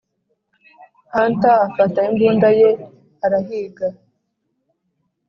hunter 1.13 1.59
afata 1.67 1.99
imbunda 2.09 2.47
ye 2.59 2.69
arahiga. 3.25 3.87